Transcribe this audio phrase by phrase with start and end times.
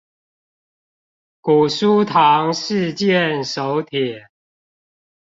[1.41, 4.31] 古書堂事件手帖